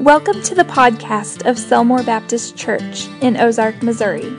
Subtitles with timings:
[0.00, 4.34] Welcome to the podcast of Selmore Baptist Church in Ozark, Missouri.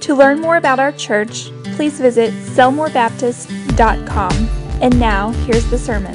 [0.00, 4.32] To learn more about our church, please visit selmorebaptist.com.
[4.82, 6.12] And now, here's the sermon.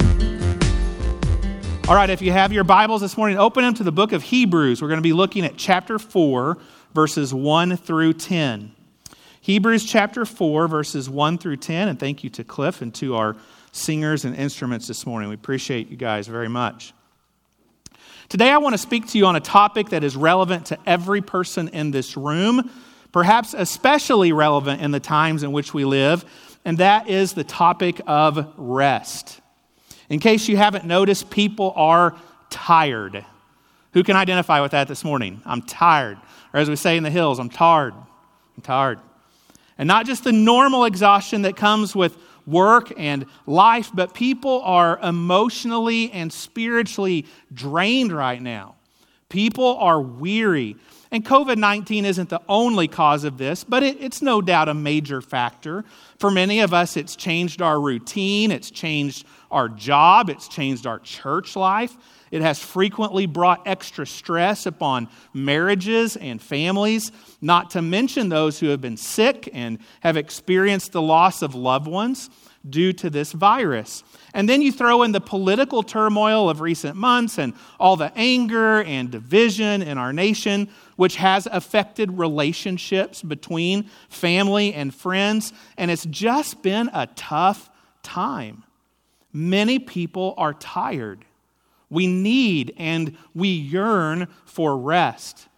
[1.88, 4.22] All right, if you have your Bibles this morning, open them to the book of
[4.22, 4.82] Hebrews.
[4.82, 6.58] We're going to be looking at chapter 4,
[6.92, 8.70] verses 1 through 10.
[9.40, 11.88] Hebrews chapter 4, verses 1 through 10.
[11.88, 13.34] And thank you to Cliff and to our
[13.72, 15.30] singers and instruments this morning.
[15.30, 16.92] We appreciate you guys very much.
[18.34, 21.22] Today, I want to speak to you on a topic that is relevant to every
[21.22, 22.68] person in this room,
[23.12, 26.24] perhaps especially relevant in the times in which we live,
[26.64, 29.40] and that is the topic of rest.
[30.08, 32.16] In case you haven't noticed, people are
[32.50, 33.24] tired.
[33.92, 35.40] Who can identify with that this morning?
[35.46, 36.18] I'm tired.
[36.52, 37.94] Or as we say in the hills, I'm tired.
[37.94, 38.98] I'm tired.
[39.78, 44.98] And not just the normal exhaustion that comes with work and life, but people are
[45.02, 48.74] emotionally and spiritually drained right now.
[49.28, 50.76] People are weary.
[51.10, 54.74] And COVID 19 isn't the only cause of this, but it, it's no doubt a
[54.74, 55.84] major factor.
[56.18, 60.98] For many of us, it's changed our routine, it's changed our job, it's changed our
[60.98, 61.96] church life.
[62.34, 68.70] It has frequently brought extra stress upon marriages and families, not to mention those who
[68.70, 72.28] have been sick and have experienced the loss of loved ones
[72.68, 74.02] due to this virus.
[74.34, 78.82] And then you throw in the political turmoil of recent months and all the anger
[78.82, 85.52] and division in our nation, which has affected relationships between family and friends.
[85.78, 87.70] And it's just been a tough
[88.02, 88.64] time.
[89.32, 91.24] Many people are tired.
[91.94, 95.48] We need and we yearn for rest.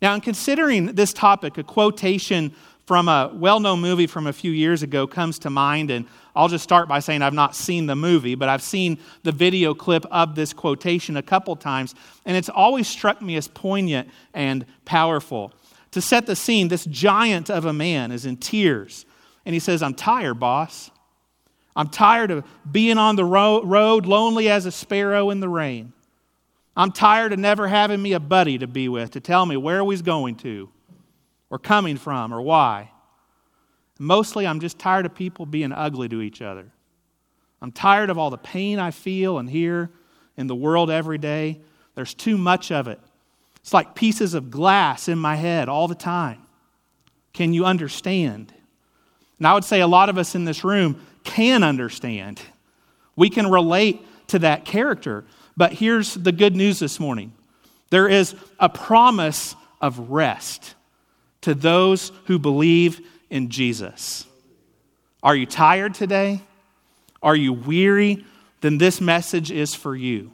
[0.00, 2.54] Now, in considering this topic, a quotation
[2.86, 5.90] from a well known movie from a few years ago comes to mind.
[5.90, 9.32] And I'll just start by saying I've not seen the movie, but I've seen the
[9.32, 11.94] video clip of this quotation a couple times.
[12.26, 15.52] And it's always struck me as poignant and powerful.
[15.92, 19.06] To set the scene, this giant of a man is in tears.
[19.46, 20.90] And he says, I'm tired, boss.
[21.76, 25.92] I'm tired of being on the ro- road, lonely as a sparrow in the rain.
[26.76, 29.84] I'm tired of never having me a buddy to be with to tell me where
[29.84, 30.68] we's going to,
[31.50, 32.90] or coming from, or why.
[33.98, 36.70] Mostly, I'm just tired of people being ugly to each other.
[37.60, 39.90] I'm tired of all the pain I feel and hear
[40.36, 41.60] in the world every day.
[41.94, 42.98] There's too much of it.
[43.56, 46.40] It's like pieces of glass in my head all the time.
[47.34, 48.54] Can you understand?
[49.38, 52.40] And I would say a lot of us in this room can understand.
[53.16, 55.24] We can relate to that character.
[55.56, 57.32] But here's the good news this morning
[57.90, 60.74] there is a promise of rest
[61.42, 63.00] to those who believe
[63.30, 64.26] in Jesus.
[65.22, 66.40] Are you tired today?
[67.22, 68.24] Are you weary?
[68.60, 70.32] Then this message is for you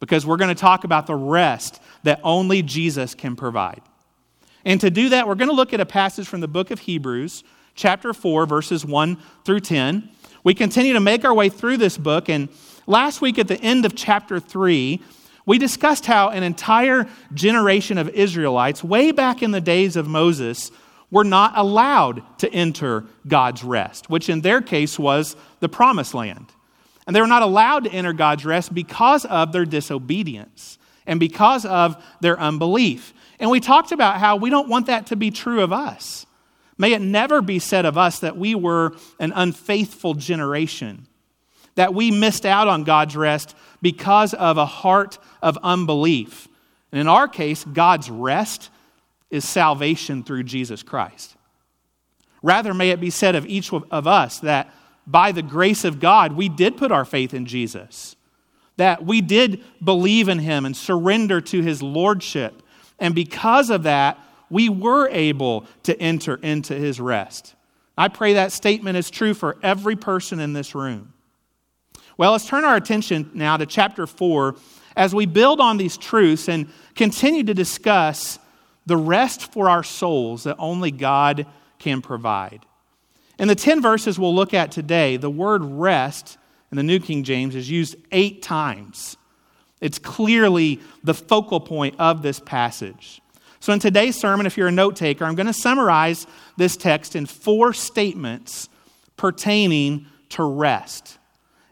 [0.00, 3.82] because we're going to talk about the rest that only Jesus can provide.
[4.64, 6.80] And to do that, we're going to look at a passage from the book of
[6.80, 10.10] Hebrews, chapter 4, verses 1 through 10.
[10.48, 12.48] We continue to make our way through this book, and
[12.86, 14.98] last week at the end of chapter 3,
[15.44, 20.70] we discussed how an entire generation of Israelites, way back in the days of Moses,
[21.10, 26.46] were not allowed to enter God's rest, which in their case was the promised land.
[27.06, 31.66] And they were not allowed to enter God's rest because of their disobedience and because
[31.66, 33.12] of their unbelief.
[33.38, 36.24] And we talked about how we don't want that to be true of us.
[36.78, 41.06] May it never be said of us that we were an unfaithful generation,
[41.74, 46.46] that we missed out on God's rest because of a heart of unbelief.
[46.92, 48.70] And in our case, God's rest
[49.30, 51.36] is salvation through Jesus Christ.
[52.42, 54.72] Rather, may it be said of each of us that
[55.06, 58.14] by the grace of God, we did put our faith in Jesus,
[58.76, 62.62] that we did believe in him and surrender to his lordship.
[62.98, 64.18] And because of that,
[64.50, 67.54] we were able to enter into his rest.
[67.96, 71.12] I pray that statement is true for every person in this room.
[72.16, 74.56] Well, let's turn our attention now to chapter 4
[74.96, 78.38] as we build on these truths and continue to discuss
[78.86, 81.46] the rest for our souls that only God
[81.78, 82.64] can provide.
[83.38, 86.38] In the 10 verses we'll look at today, the word rest
[86.70, 89.16] in the New King James is used eight times.
[89.80, 93.20] It's clearly the focal point of this passage.
[93.60, 96.26] So, in today's sermon, if you're a note taker, I'm going to summarize
[96.56, 98.68] this text in four statements
[99.16, 101.18] pertaining to rest.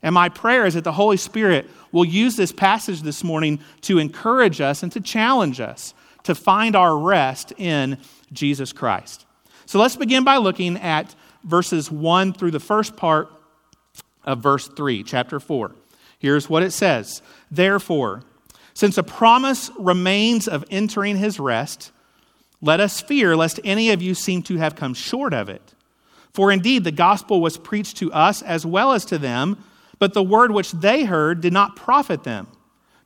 [0.03, 3.99] And my prayer is that the Holy Spirit will use this passage this morning to
[3.99, 5.95] encourage us and to challenge us
[6.25, 7.99] to find our rest in
[8.33, 9.25] Jesus Christ.
[9.65, 13.31] So let's begin by looking at verses 1 through the first part
[14.25, 15.75] of verse 3, chapter 4.
[16.19, 18.25] Here's what it says Therefore,
[18.77, 21.93] Since a promise remains of entering his rest,
[22.61, 25.73] let us fear lest any of you seem to have come short of it.
[26.35, 29.65] For indeed, the gospel was preached to us as well as to them,
[29.99, 32.49] but the word which they heard did not profit them,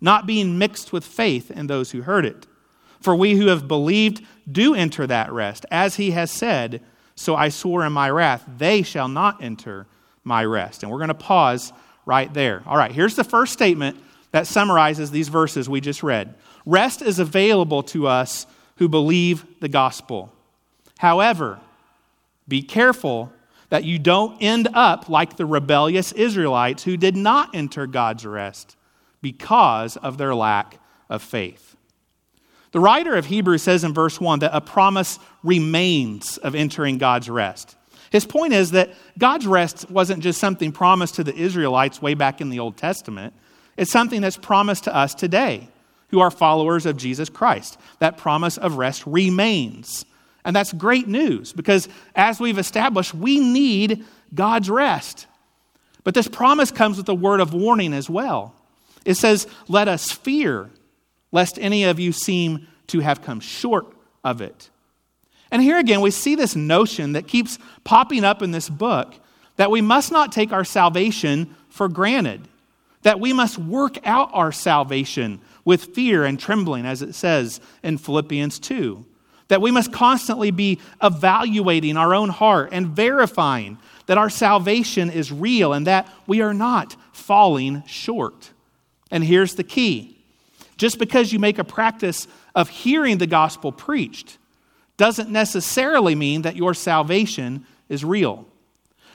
[0.00, 2.48] not being mixed with faith in those who heard it.
[2.98, 6.82] For we who have believed do enter that rest, as he has said,
[7.14, 9.86] So I swore in my wrath, they shall not enter
[10.24, 10.82] my rest.
[10.82, 11.72] And we're going to pause
[12.06, 12.64] right there.
[12.66, 13.98] All right, here's the first statement
[14.32, 16.34] that summarizes these verses we just read.
[16.64, 18.46] Rest is available to us
[18.76, 20.32] who believe the gospel.
[20.98, 21.60] However,
[22.46, 23.32] be careful
[23.70, 28.76] that you don't end up like the rebellious Israelites who did not enter God's rest
[29.22, 30.78] because of their lack
[31.08, 31.76] of faith.
[32.72, 37.28] The writer of Hebrews says in verse 1 that a promise remains of entering God's
[37.28, 37.76] rest.
[38.10, 42.40] His point is that God's rest wasn't just something promised to the Israelites way back
[42.40, 43.34] in the Old Testament.
[43.80, 45.66] It's something that's promised to us today
[46.08, 47.78] who are followers of Jesus Christ.
[47.98, 50.04] That promise of rest remains.
[50.44, 54.04] And that's great news because, as we've established, we need
[54.34, 55.26] God's rest.
[56.04, 58.54] But this promise comes with a word of warning as well.
[59.06, 60.68] It says, Let us fear,
[61.32, 63.86] lest any of you seem to have come short
[64.22, 64.68] of it.
[65.50, 69.14] And here again, we see this notion that keeps popping up in this book
[69.56, 72.46] that we must not take our salvation for granted
[73.02, 77.98] that we must work out our salvation with fear and trembling, as it says in
[77.98, 79.04] Philippians 2.
[79.48, 85.32] That we must constantly be evaluating our own heart and verifying that our salvation is
[85.32, 88.50] real and that we are not falling short.
[89.10, 90.16] And here's the key
[90.76, 94.38] just because you make a practice of hearing the gospel preached
[94.96, 98.46] doesn't necessarily mean that your salvation is real.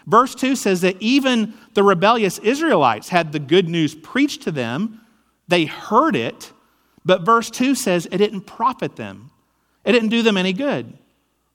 [0.06, 5.02] Verse 2 says that even the rebellious Israelites had the good news preached to them.
[5.48, 6.52] They heard it,
[7.04, 9.32] but verse 2 says it didn't profit them.
[9.84, 10.98] It didn't do them any good.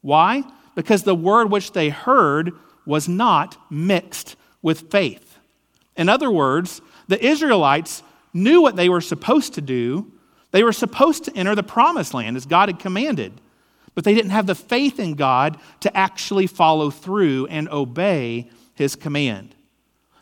[0.01, 0.45] Why?
[0.75, 2.53] Because the word which they heard
[2.87, 5.39] was not mixed with faith.
[5.97, 8.03] In other words, the Israelites
[8.33, 10.13] knew what they were supposed to do.
[10.53, 13.41] They were supposed to enter the promised land as God had commanded
[14.01, 18.97] but they didn't have the faith in God to actually follow through and obey his
[18.97, 19.55] command.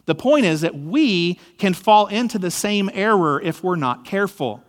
[0.06, 4.64] The point is that we can fall into the same error if we're not careful.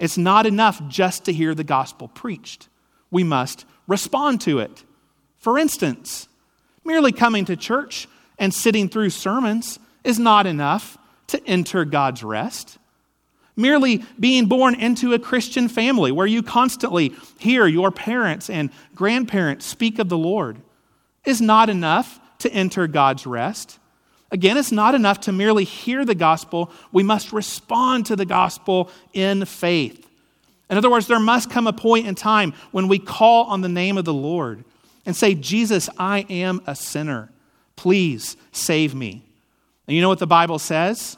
[0.00, 2.68] It's not enough just to hear the gospel preached,
[3.12, 4.82] we must respond to it.
[5.36, 6.26] For instance,
[6.84, 8.08] merely coming to church
[8.40, 12.78] and sitting through sermons is not enough to enter God's rest
[13.58, 19.66] merely being born into a Christian family where you constantly hear your parents and grandparents
[19.66, 20.56] speak of the Lord
[21.24, 23.78] is not enough to enter God's rest.
[24.30, 26.70] Again, it's not enough to merely hear the gospel.
[26.92, 30.08] We must respond to the gospel in faith.
[30.70, 33.68] In other words, there must come a point in time when we call on the
[33.68, 34.64] name of the Lord
[35.06, 37.30] and say, Jesus, I am a sinner.
[37.74, 39.22] Please save me.
[39.86, 41.16] And you know what the Bible says?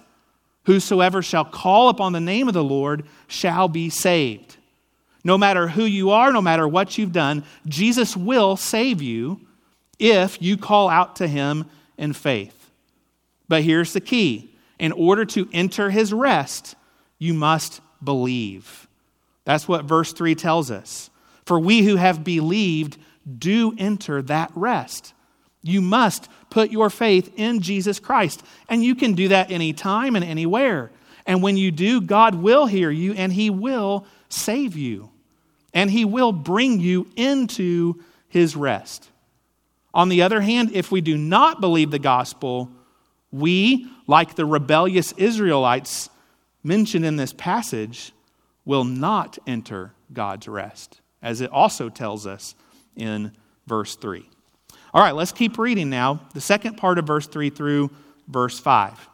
[0.65, 4.57] Whosoever shall call upon the name of the Lord shall be saved.
[5.25, 9.41] No matter who you are, no matter what you've done, Jesus will save you
[9.99, 11.67] if you call out to him
[11.99, 12.71] in faith.
[13.49, 16.75] But here's the key in order to enter his rest,
[17.19, 18.89] you must believe.
[19.45, 21.11] That's what verse 3 tells us.
[21.45, 22.97] For we who have believed
[23.39, 25.13] do enter that rest.
[25.63, 28.43] You must put your faith in Jesus Christ.
[28.69, 30.91] And you can do that anytime and anywhere.
[31.27, 35.11] And when you do, God will hear you and He will save you.
[35.73, 39.11] And He will bring you into His rest.
[39.93, 42.71] On the other hand, if we do not believe the gospel,
[43.33, 46.09] we, like the rebellious Israelites
[46.63, 48.13] mentioned in this passage,
[48.65, 52.55] will not enter God's rest, as it also tells us
[52.97, 53.33] in
[53.67, 54.29] verse 3.
[54.93, 56.21] All right, let's keep reading now.
[56.35, 57.91] The second part of verse 3 through
[58.27, 59.09] verse 5.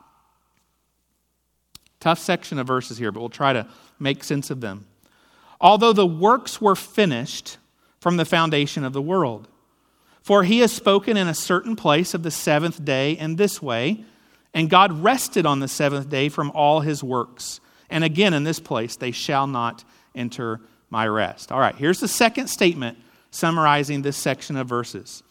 [2.01, 3.67] Tough section of verses here, but we'll try to
[3.99, 4.87] make sense of them.
[5.61, 7.59] Although the works were finished
[8.01, 9.49] from the foundation of the world.
[10.23, 14.05] For he has spoken in a certain place of the seventh day in this way,
[14.53, 17.61] and God rested on the seventh day from all his works.
[17.91, 21.53] And again, in this place, they shall not enter my rest.
[21.53, 22.99] All right, here's the second statement
[23.31, 25.23] summarizing this section of verses.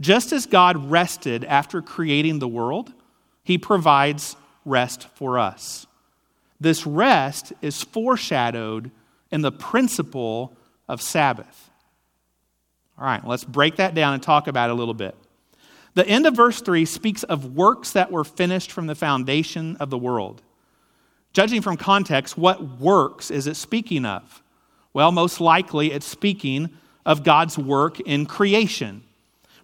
[0.00, 2.92] Just as God rested after creating the world,
[3.42, 5.86] he provides rest for us.
[6.60, 8.90] This rest is foreshadowed
[9.30, 10.56] in the principle
[10.88, 11.70] of Sabbath.
[12.98, 15.14] All right, let's break that down and talk about it a little bit.
[15.94, 19.90] The end of verse 3 speaks of works that were finished from the foundation of
[19.90, 20.42] the world.
[21.32, 24.42] Judging from context, what works is it speaking of?
[24.92, 26.70] Well, most likely it's speaking
[27.04, 29.04] of God's work in creation.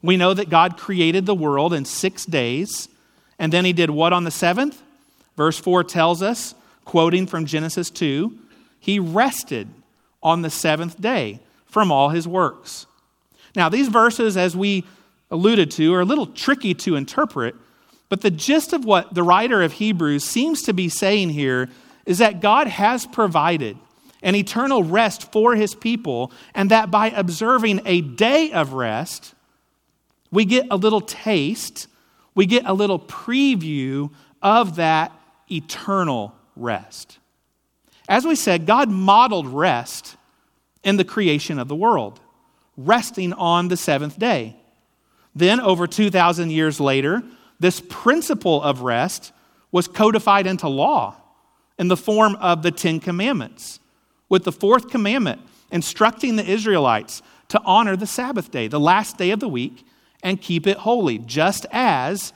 [0.02, 2.88] We know that God created the world in six days,
[3.38, 4.82] and then he did what on the seventh?
[5.36, 6.54] Verse 4 tells us,
[6.84, 8.36] quoting from Genesis 2,
[8.80, 9.68] he rested
[10.22, 12.86] on the seventh day from all his works.
[13.54, 14.84] Now, these verses, as we
[15.30, 17.54] alluded to, are a little tricky to interpret,
[18.08, 21.70] but the gist of what the writer of Hebrews seems to be saying here
[22.04, 23.76] is that God has provided
[24.22, 29.34] an eternal rest for his people, and that by observing a day of rest,
[30.32, 31.86] we get a little taste,
[32.34, 34.10] we get a little preview
[34.42, 35.12] of that
[35.50, 37.18] eternal rest.
[38.08, 40.16] As we said, God modeled rest
[40.82, 42.18] in the creation of the world,
[42.76, 44.56] resting on the seventh day.
[45.34, 47.22] Then, over 2,000 years later,
[47.60, 49.32] this principle of rest
[49.70, 51.16] was codified into law
[51.78, 53.80] in the form of the Ten Commandments,
[54.28, 59.30] with the fourth commandment instructing the Israelites to honor the Sabbath day, the last day
[59.30, 59.84] of the week,
[60.22, 62.32] and keep it holy, just as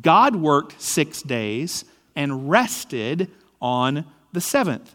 [0.00, 1.84] God worked six days
[2.16, 3.30] and rested
[3.60, 4.94] on the seventh.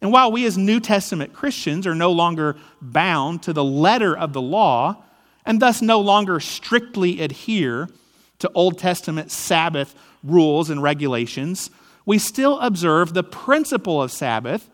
[0.00, 4.32] And while we as New Testament Christians are no longer bound to the letter of
[4.32, 5.04] the law,
[5.44, 7.88] and thus no longer strictly adhere
[8.38, 11.70] to Old Testament Sabbath rules and regulations,
[12.06, 14.68] we still observe the principle of Sabbath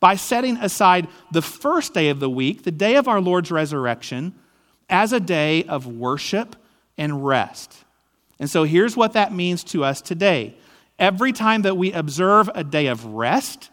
[0.00, 4.34] by setting aside the first day of the week, the day of our Lord's resurrection,
[4.88, 6.56] as a day of worship
[6.96, 7.84] and rest.
[8.38, 10.56] And so here's what that means to us today.
[10.98, 13.70] Every time that we observe a day of rest,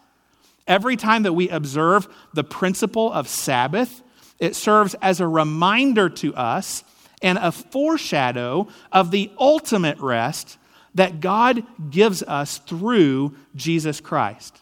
[0.66, 4.02] Every time that we observe the principle of Sabbath,
[4.38, 6.84] it serves as a reminder to us
[7.20, 10.58] and a foreshadow of the ultimate rest
[10.94, 14.58] that God gives us through Jesus Christ.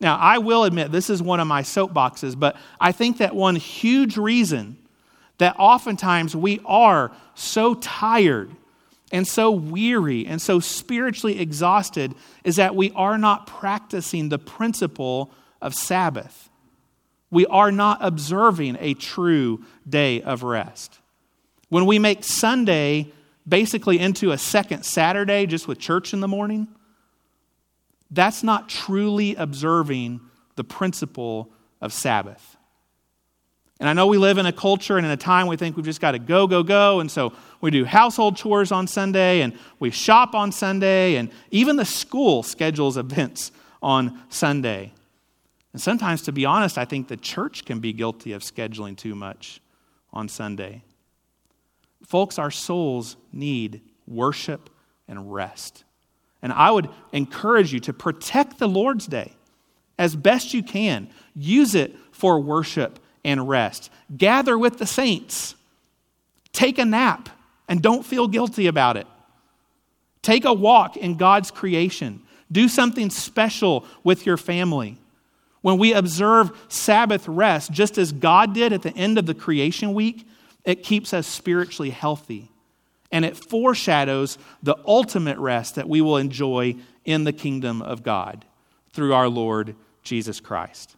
[0.00, 3.56] Now, I will admit this is one of my soapboxes, but I think that one
[3.56, 4.78] huge reason
[5.40, 8.50] that oftentimes we are so tired
[9.10, 15.30] and so weary and so spiritually exhausted is that we are not practicing the principle
[15.62, 16.50] of Sabbath.
[17.30, 20.98] We are not observing a true day of rest.
[21.70, 23.10] When we make Sunday
[23.48, 26.68] basically into a second Saturday just with church in the morning,
[28.10, 30.20] that's not truly observing
[30.56, 32.58] the principle of Sabbath.
[33.80, 35.86] And I know we live in a culture and in a time we think we've
[35.86, 37.00] just got to go, go, go.
[37.00, 37.32] And so
[37.62, 41.16] we do household chores on Sunday and we shop on Sunday.
[41.16, 43.50] And even the school schedules events
[43.82, 44.92] on Sunday.
[45.72, 49.14] And sometimes, to be honest, I think the church can be guilty of scheduling too
[49.14, 49.62] much
[50.12, 50.82] on Sunday.
[52.06, 54.68] Folks, our souls need worship
[55.08, 55.84] and rest.
[56.42, 59.32] And I would encourage you to protect the Lord's Day
[59.98, 61.08] as best you can.
[61.34, 63.90] Use it for worship and rest.
[64.16, 65.54] Gather with the saints.
[66.52, 67.28] Take a nap
[67.68, 69.06] and don't feel guilty about it.
[70.22, 72.22] Take a walk in God's creation.
[72.52, 74.98] Do something special with your family.
[75.62, 79.94] When we observe Sabbath rest, just as God did at the end of the creation
[79.94, 80.26] week,
[80.64, 82.50] it keeps us spiritually healthy.
[83.12, 88.44] And it foreshadows the ultimate rest that we will enjoy in the kingdom of God
[88.92, 90.96] through our Lord Jesus Christ.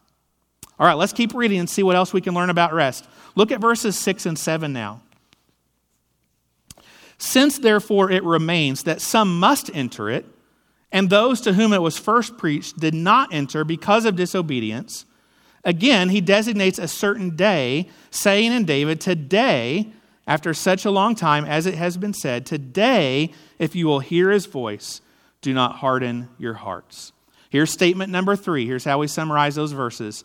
[0.79, 3.07] All right, let's keep reading and see what else we can learn about rest.
[3.35, 5.01] Look at verses 6 and 7 now.
[7.17, 10.25] Since therefore it remains that some must enter it,
[10.91, 15.05] and those to whom it was first preached did not enter because of disobedience,
[15.63, 19.91] again he designates a certain day, saying in David, Today,
[20.27, 24.31] after such a long time as it has been said, Today, if you will hear
[24.31, 25.01] his voice,
[25.41, 27.11] do not harden your hearts.
[27.49, 28.65] Here's statement number three.
[28.65, 30.23] Here's how we summarize those verses.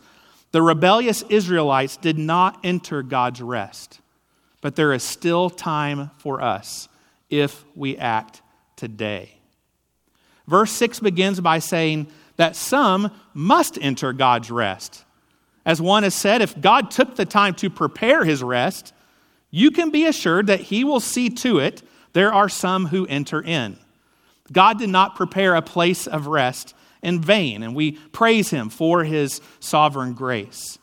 [0.51, 3.99] The rebellious Israelites did not enter God's rest,
[4.61, 6.89] but there is still time for us
[7.29, 8.41] if we act
[8.75, 9.35] today.
[10.47, 15.05] Verse 6 begins by saying that some must enter God's rest.
[15.65, 18.93] As one has said, if God took the time to prepare his rest,
[19.51, 23.41] you can be assured that he will see to it there are some who enter
[23.41, 23.77] in.
[24.51, 29.03] God did not prepare a place of rest in vain, and we praise him for
[29.03, 30.77] his sovereign grace.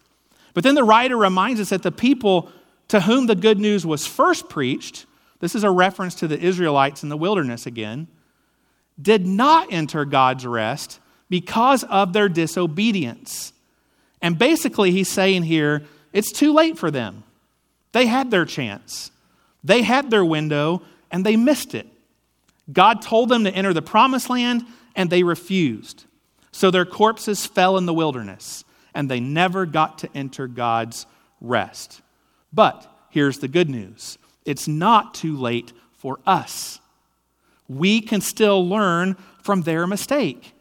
[0.54, 2.50] But then the writer reminds us that the people
[2.88, 5.06] to whom the good news was first preached,
[5.40, 8.06] this is a reference to the Israelites in the wilderness again,
[9.00, 13.52] did not enter God's rest because of their disobedience.
[14.22, 15.82] And basically, he's saying here,
[16.12, 17.24] it's too late for them.
[17.92, 19.10] They had their chance,
[19.64, 21.86] they had their window, and they missed it.
[22.72, 26.05] God told them to enter the promised land, and they refused.
[26.56, 31.04] So their corpses fell in the wilderness, and they never got to enter God's
[31.38, 32.00] rest.
[32.50, 36.80] But here's the good news it's not too late for us.
[37.68, 40.54] We can still learn from their mistake.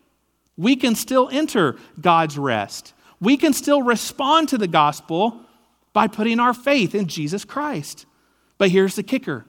[0.58, 2.94] We can still enter God's rest.
[3.22, 5.40] We can still respond to the gospel
[5.94, 8.06] by putting our faith in Jesus Christ.
[8.58, 9.46] But here's the kicker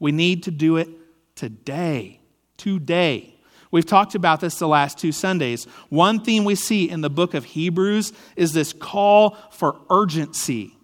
[0.00, 0.88] we need to do it
[1.34, 2.20] today.
[2.56, 3.35] Today.
[3.76, 5.66] We've talked about this the last two Sundays.
[5.90, 10.74] One theme we see in the book of Hebrews is this call for urgency.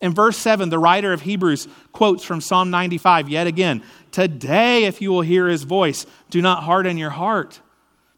[0.00, 5.02] In verse 7, the writer of Hebrews quotes from Psalm 95 yet again Today, if
[5.02, 7.60] you will hear his voice, do not harden your heart.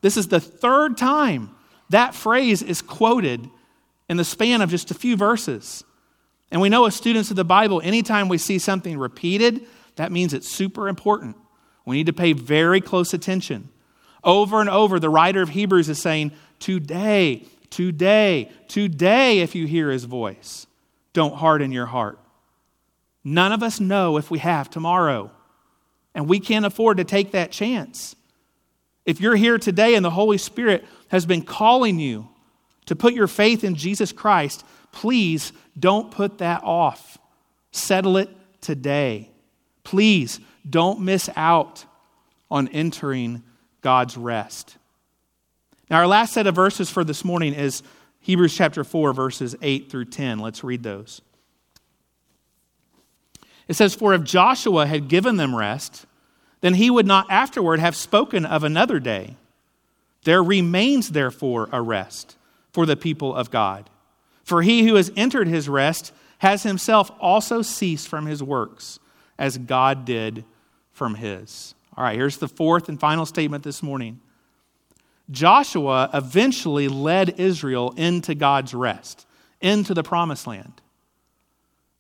[0.01, 1.51] This is the third time
[1.89, 3.51] that phrase is quoted
[4.09, 5.83] in the span of just a few verses.
[6.53, 9.67] And we know as students of the Bible, anytime we see something repeated,
[9.97, 11.37] that means it's super important.
[11.85, 13.71] We need to pay very close attention.
[14.25, 19.91] Over and over, the writer of Hebrews is saying, Today, today, today, if you hear
[19.91, 20.67] his voice,
[21.13, 22.19] don't harden your heart.
[23.23, 25.31] None of us know if we have tomorrow,
[26.15, 28.17] and we can't afford to take that chance.
[29.05, 32.29] If you're here today and the Holy Spirit has been calling you
[32.87, 37.19] to put your faith in Jesus Christ, please don't put that off.
[37.73, 39.31] Settle it today.
[39.83, 41.85] Please don't miss out
[42.51, 43.43] on entering
[43.85, 44.79] God's rest.
[45.91, 47.83] Now, our last set of verses for this morning is
[48.21, 50.39] Hebrews chapter 4, verses 8 through 10.
[50.39, 51.21] Let's read those.
[53.69, 56.07] It says, For if Joshua had given them rest,
[56.63, 59.37] then he would not afterward have spoken of another day.
[60.25, 62.39] There remains, therefore, a rest
[62.73, 63.91] for the people of God.
[64.45, 68.99] For he who has entered his rest has himself also ceased from his works,
[69.39, 70.47] as God did
[70.91, 71.75] from his.
[71.97, 74.21] All right, here's the fourth and final statement this morning.
[75.31, 79.27] Joshua eventually led Israel into God's rest,
[79.61, 80.81] into the promised land.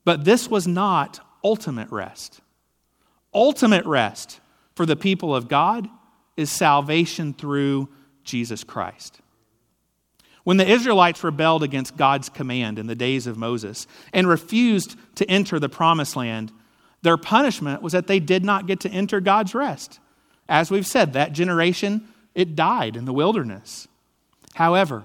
[0.04, 2.40] But this was not ultimate rest.
[3.32, 4.40] Ultimate rest
[4.74, 5.88] for the people of God
[6.36, 7.88] is salvation through
[8.24, 9.20] Jesus Christ.
[10.42, 15.30] When the Israelites rebelled against God's command in the days of Moses and refused to
[15.30, 16.52] enter the promised land,
[17.04, 20.00] their punishment was that they did not get to enter God's rest.
[20.48, 23.86] As we've said, that generation, it died in the wilderness.
[24.54, 25.04] However,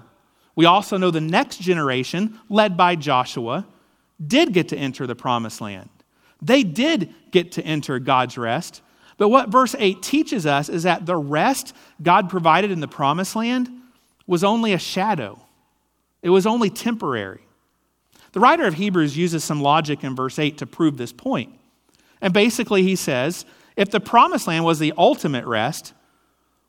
[0.56, 3.66] we also know the next generation, led by Joshua,
[4.24, 5.90] did get to enter the promised land.
[6.40, 8.80] They did get to enter God's rest.
[9.18, 13.36] But what verse 8 teaches us is that the rest God provided in the promised
[13.36, 13.68] land
[14.26, 15.38] was only a shadow,
[16.22, 17.42] it was only temporary.
[18.32, 21.59] The writer of Hebrews uses some logic in verse 8 to prove this point.
[22.20, 23.44] And basically, he says
[23.76, 25.94] if the promised land was the ultimate rest,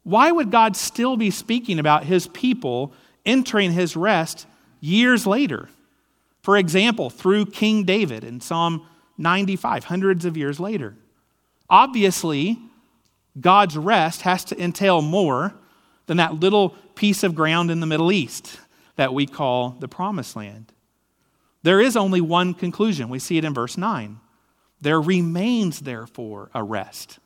[0.03, 2.93] why would God still be speaking about his people
[3.25, 4.47] entering his rest
[4.79, 5.69] years later?
[6.41, 8.87] For example, through King David in Psalm
[9.17, 10.95] 95, hundreds of years later.
[11.69, 12.57] Obviously,
[13.39, 15.53] God's rest has to entail more
[16.07, 18.59] than that little piece of ground in the Middle East
[18.95, 20.73] that we call the Promised Land.
[21.63, 23.09] There is only one conclusion.
[23.09, 24.19] We see it in verse 9.
[24.81, 27.19] There remains, therefore, a rest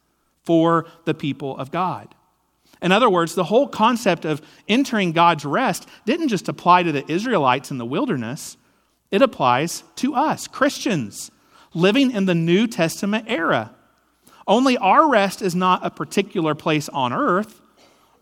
[0.43, 2.13] for the people of God.
[2.81, 7.09] In other words, the whole concept of entering God's rest didn't just apply to the
[7.11, 8.57] Israelites in the wilderness,
[9.11, 11.31] it applies to us, Christians,
[11.73, 13.73] living in the New Testament era.
[14.47, 17.61] Only our rest is not a particular place on earth,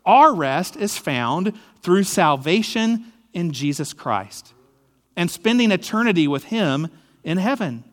[0.06, 4.52] our rest is found through salvation in Jesus Christ
[5.16, 6.88] and spending eternity with Him
[7.22, 7.84] in heaven.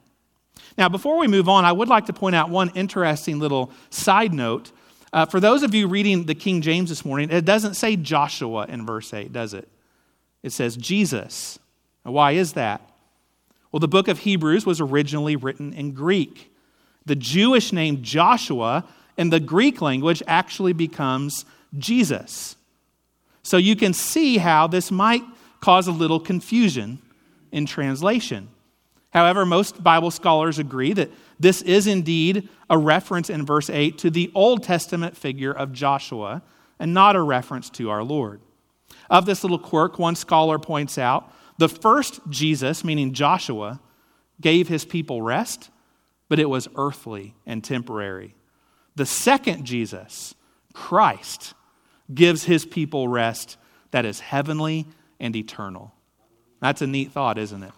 [0.78, 4.34] Now, before we move on, I would like to point out one interesting little side
[4.34, 4.72] note.
[5.14, 8.66] Uh, for those of you reading the King James this morning, it doesn't say Joshua
[8.68, 9.68] in verse 8, does it?
[10.44, 11.60] It says Jesus.
[12.06, 12.82] Now, why is that?
[13.72, 16.52] Well, the book of Hebrews was originally written in Greek.
[17.06, 18.86] The Jewish name Joshua
[19.18, 21.46] in the Greek language actually becomes
[21.78, 22.56] Jesus.
[23.44, 25.24] So you can see how this might
[25.62, 27.00] cause a little confusion
[27.52, 28.50] in translation.
[29.12, 34.10] However, most Bible scholars agree that this is indeed a reference in verse 8 to
[34.10, 36.42] the Old Testament figure of Joshua
[36.80, 38.42] and not a reference to our Lord.
[39.10, 43.80] Of this little quirk, one scholar points out the first Jesus, meaning Joshua,
[44.40, 45.70] gave his people rest,
[46.28, 48.34] but it was earthly and temporary.
[48.96, 50.34] The second Jesus,
[50.74, 51.54] Christ,
[52.14, 53.58] gives his people rest
[53.92, 54.88] that is heavenly
[55.20, 55.94] and eternal.
[56.62, 57.74] That's a neat thought, isn't it?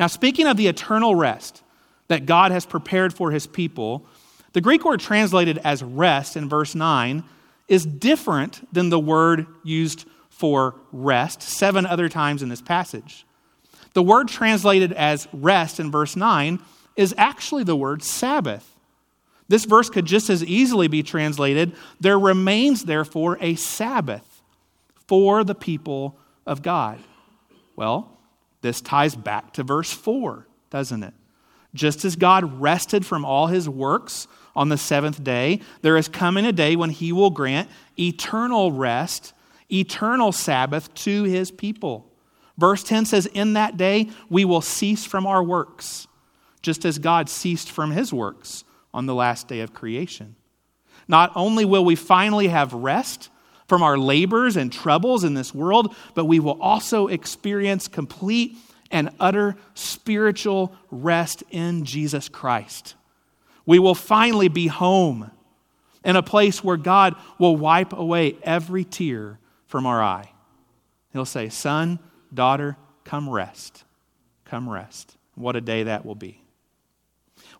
[0.00, 1.62] Now, speaking of the eternal rest
[2.08, 4.06] that God has prepared for his people,
[4.54, 7.22] the Greek word translated as rest in verse 9
[7.68, 13.26] is different than the word used for rest seven other times in this passage.
[13.92, 16.60] The word translated as rest in verse 9
[16.96, 18.66] is actually the word Sabbath.
[19.48, 24.42] This verse could just as easily be translated there remains, therefore, a Sabbath
[25.06, 26.98] for the people of God.
[27.76, 28.16] Well,
[28.62, 31.14] this ties back to verse 4, doesn't it?
[31.74, 36.44] Just as God rested from all his works on the seventh day, there is coming
[36.44, 37.68] a day when he will grant
[37.98, 39.32] eternal rest,
[39.70, 42.10] eternal Sabbath to his people.
[42.58, 46.08] Verse 10 says, In that day we will cease from our works,
[46.60, 50.34] just as God ceased from his works on the last day of creation.
[51.06, 53.30] Not only will we finally have rest
[53.70, 58.56] from our labors and troubles in this world, but we will also experience complete
[58.90, 62.96] and utter spiritual rest in Jesus Christ.
[63.64, 65.30] We will finally be home
[66.04, 70.32] in a place where God will wipe away every tear from our eye.
[71.12, 72.00] He'll say, Son,
[72.34, 73.84] daughter, come rest.
[74.46, 75.16] Come rest.
[75.36, 76.42] What a day that will be.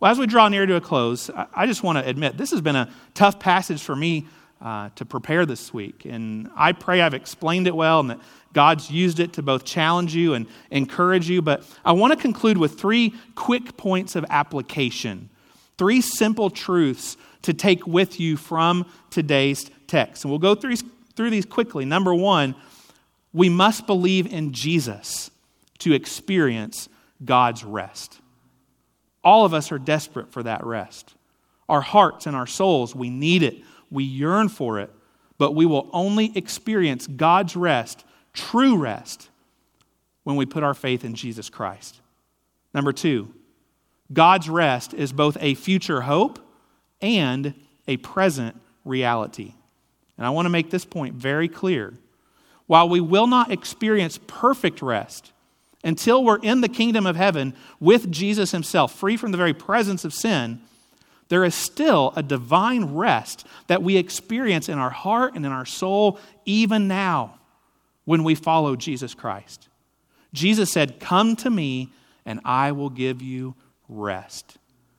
[0.00, 2.60] Well, as we draw near to a close, I just want to admit this has
[2.60, 4.26] been a tough passage for me
[4.60, 6.04] uh, to prepare this week.
[6.04, 8.20] And I pray I've explained it well and that
[8.52, 11.40] God's used it to both challenge you and encourage you.
[11.40, 15.30] But I want to conclude with three quick points of application,
[15.78, 20.24] three simple truths to take with you from today's text.
[20.24, 20.76] And we'll go through,
[21.16, 21.84] through these quickly.
[21.84, 22.54] Number one,
[23.32, 25.30] we must believe in Jesus
[25.78, 26.88] to experience
[27.24, 28.20] God's rest.
[29.22, 31.14] All of us are desperate for that rest.
[31.68, 34.90] Our hearts and our souls, we need it, we yearn for it,
[35.38, 39.28] but we will only experience God's rest, true rest,
[40.22, 42.00] when we put our faith in Jesus Christ.
[42.74, 43.32] Number two,
[44.12, 46.38] God's rest is both a future hope
[47.00, 47.54] and
[47.88, 49.54] a present reality.
[50.16, 51.94] And I want to make this point very clear.
[52.66, 55.32] While we will not experience perfect rest,
[55.82, 60.04] until we're in the kingdom of heaven with Jesus himself, free from the very presence
[60.04, 60.60] of sin,
[61.30, 65.64] there is still a divine rest that we experience in our heart and in our
[65.64, 67.38] soul even now
[68.04, 69.68] when we follow Jesus Christ.
[70.34, 71.92] Jesus said, Come to me
[72.26, 73.54] and I will give you
[73.88, 74.58] rest.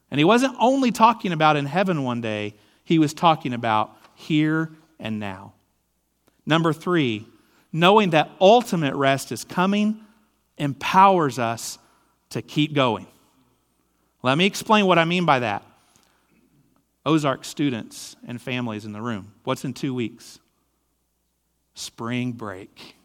[0.10, 4.72] And he wasn't only talking about in heaven one day, he was talking about here
[5.00, 5.54] and now.
[6.46, 7.28] Number three,
[7.74, 10.00] knowing that ultimate rest is coming
[10.58, 11.78] empowers us
[12.30, 13.08] to keep going.
[14.24, 15.66] Let me explain what I mean by that.
[17.06, 19.34] Ozark students and families in the room.
[19.44, 20.40] What's in two weeks?
[21.74, 22.96] Spring break.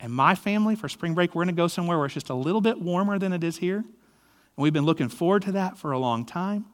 [0.00, 2.34] And my family, for spring break, we're going to go somewhere where it's just a
[2.34, 3.78] little bit warmer than it is here.
[3.78, 3.84] And
[4.56, 6.66] we've been looking forward to that for a long time.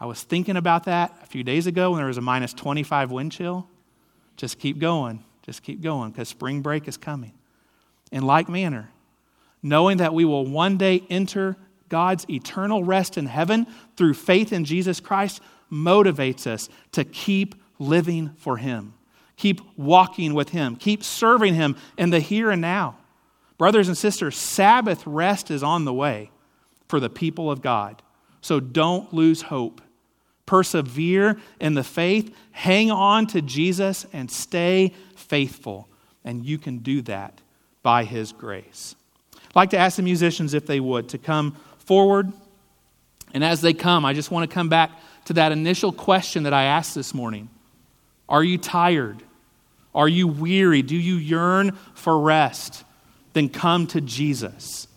[0.00, 3.10] I was thinking about that a few days ago when there was a minus 25
[3.10, 3.68] wind chill.
[4.36, 5.24] Just keep going.
[5.42, 7.32] Just keep going because spring break is coming
[8.10, 8.90] in like manner,
[9.62, 11.56] knowing that we will one day enter
[11.88, 13.66] God's eternal rest in heaven
[13.96, 18.94] through faith in Jesus Christ, motivates us to keep living for Him,
[19.36, 22.96] keep walking with Him, keep serving Him in the here and now.
[23.58, 26.30] Brothers and sisters, Sabbath rest is on the way
[26.88, 28.02] for the people of God.
[28.40, 29.80] So don't lose hope.
[30.46, 35.88] Persevere in the faith, hang on to Jesus, and stay faithful.
[36.24, 37.40] And you can do that
[37.82, 38.94] by His grace.
[39.32, 42.32] I'd like to ask the musicians, if they would, to come forward.
[43.32, 44.90] And as they come, I just want to come back
[45.26, 47.48] to that initial question that I asked this morning
[48.28, 49.22] Are you tired?
[49.94, 50.82] Are you weary?
[50.82, 52.84] Do you yearn for rest?
[53.32, 54.88] Then come to Jesus.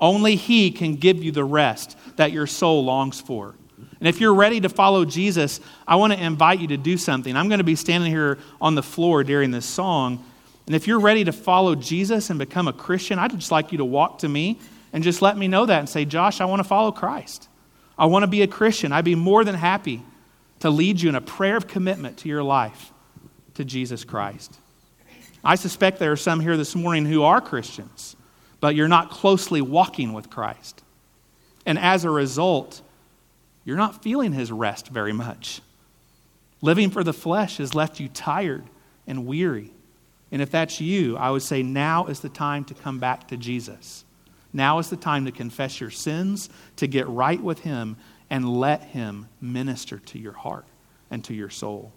[0.00, 3.54] Only He can give you the rest that your soul longs for.
[4.00, 7.36] And if you're ready to follow Jesus, I want to invite you to do something.
[7.36, 10.24] I'm going to be standing here on the floor during this song.
[10.66, 13.78] And if you're ready to follow Jesus and become a Christian, I'd just like you
[13.78, 14.58] to walk to me
[14.92, 17.48] and just let me know that and say, Josh, I want to follow Christ.
[17.98, 18.92] I want to be a Christian.
[18.92, 20.02] I'd be more than happy
[20.60, 22.92] to lead you in a prayer of commitment to your life
[23.54, 24.58] to Jesus Christ.
[25.44, 28.16] I suspect there are some here this morning who are Christians,
[28.60, 30.82] but you're not closely walking with Christ.
[31.66, 32.80] And as a result,
[33.64, 35.60] you're not feeling his rest very much.
[36.60, 38.64] Living for the flesh has left you tired
[39.06, 39.72] and weary.
[40.30, 43.36] And if that's you, I would say now is the time to come back to
[43.36, 44.04] Jesus.
[44.52, 47.96] Now is the time to confess your sins, to get right with Him,
[48.28, 50.66] and let Him minister to your heart
[51.10, 51.92] and to your soul.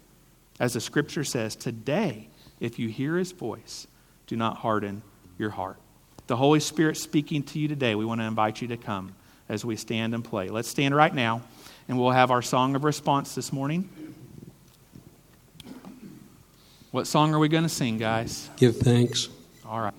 [0.58, 2.28] As the scripture says, today,
[2.60, 3.86] if you hear His voice,
[4.26, 5.02] do not harden
[5.38, 5.76] your heart.
[6.26, 9.14] The Holy Spirit speaking to you today, we want to invite you to come
[9.48, 10.48] as we stand and play.
[10.48, 11.42] Let's stand right now,
[11.88, 13.88] and we'll have our song of response this morning.
[16.90, 18.48] What song are we going to sing, guys?
[18.56, 19.28] Give thanks.
[19.66, 19.94] All right.